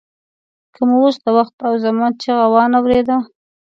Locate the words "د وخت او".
1.23-1.73